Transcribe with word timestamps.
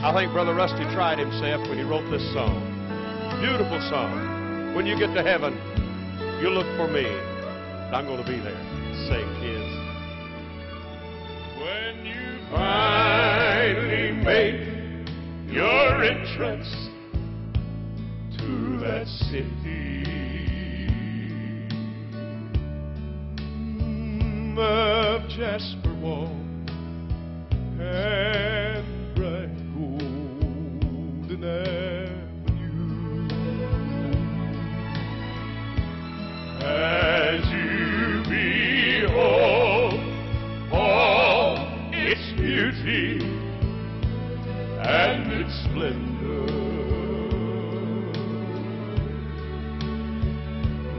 I 0.00 0.14
think 0.14 0.32
Brother 0.32 0.54
Rusty 0.54 0.84
tried 0.94 1.18
himself 1.18 1.68
when 1.68 1.76
he 1.76 1.82
wrote 1.82 2.08
this 2.08 2.22
song. 2.32 2.62
Beautiful 3.40 3.80
song. 3.90 4.72
When 4.76 4.86
you 4.86 4.96
get 4.96 5.12
to 5.12 5.24
heaven, 5.24 5.54
you 6.40 6.50
look 6.50 6.66
for 6.76 6.86
me. 6.86 7.04
I'm 7.90 8.06
going 8.06 8.24
to 8.24 8.30
be 8.30 8.38
there. 8.38 8.54
Sing, 9.08 9.26
kids. 9.42 9.74
When 11.58 12.06
you 12.06 12.38
finally 12.48 14.12
make 14.12 14.78
your 15.52 16.04
entrance 16.04 16.68
to 18.38 18.78
that 18.78 19.08
city 19.08 20.04
mm, 23.76 24.58
of 24.58 25.28
Jasper 25.28 25.94
wall 26.00 26.47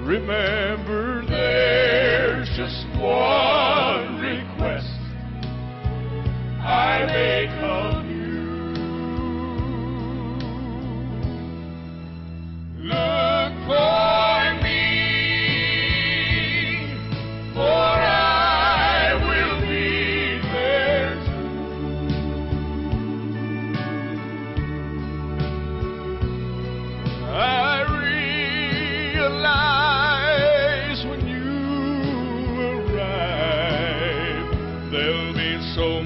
remember 0.09 1.23
there's 1.27 2.49
just 2.57 2.87
one 2.99 3.58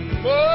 be 0.10 0.53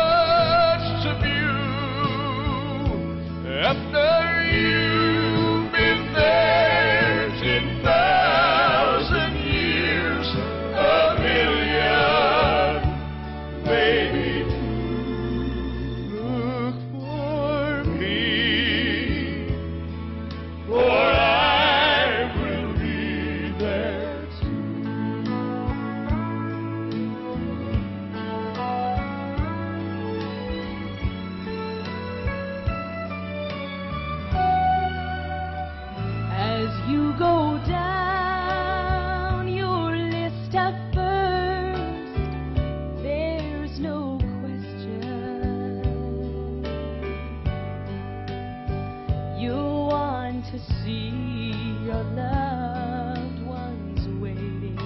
to 50.53 50.59
see 50.83 51.53
your 51.85 52.03
loved 52.17 53.43
ones 53.47 54.01
waiting 54.19 54.79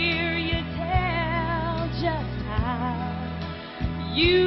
you 4.17 4.46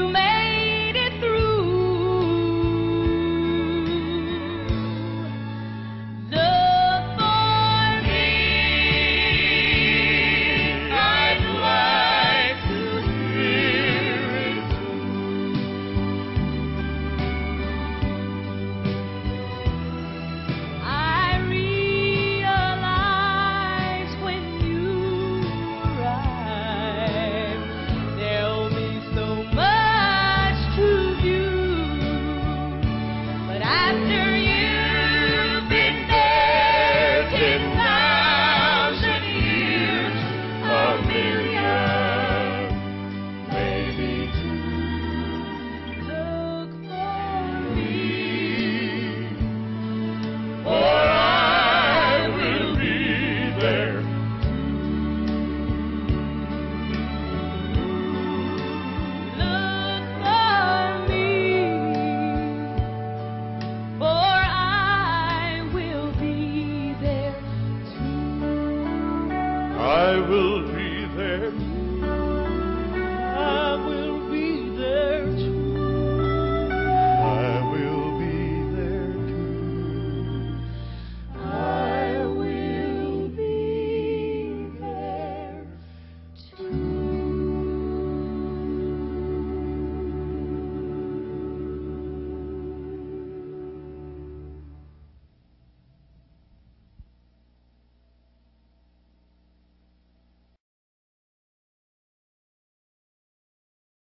I 70.11 70.19
will 70.19 70.67
be 70.73 71.05
there. 71.15 71.80